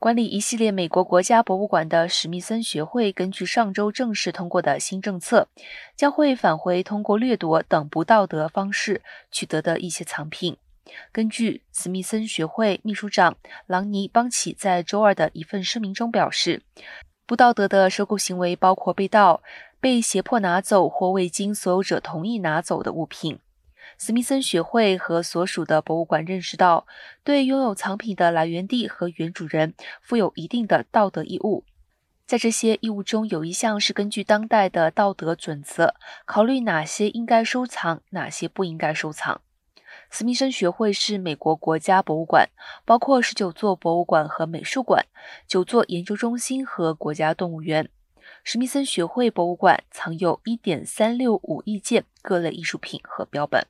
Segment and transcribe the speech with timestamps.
[0.00, 5.48] 管理一系列美国国家博物馆的史密森学会，根据上周正式通过的新政策，
[5.96, 10.56] 将会返回通过掠夺等不道德方式取得的一些藏品。
[11.10, 16.62] 根据史密森学会秘书长朗尼·邦奇在周二的一份声明中表示，
[17.26, 19.42] 不道德的收购行为包括被盗、
[19.80, 23.40] 被胁迫拿走或未经所有者同意拿走的物品。
[23.96, 26.86] 史密森学会和所属的博物馆认识到，
[27.24, 31.64] 对拥有藏品的来源地和原主人负有一定的道德义务。
[32.26, 35.94] 在这些义务中，有一项是根据当代的道德准则，
[36.26, 39.40] 考虑哪些应该收藏，哪些不应该收藏。
[40.10, 42.50] 史密森学会是美国国家博物馆，
[42.84, 45.06] 包括十九座博物馆和美术馆、
[45.46, 47.88] 九座研究中心和国家动物园。
[48.44, 53.66] 史密森学会博物馆藏有1.365亿件各类艺术品和标本。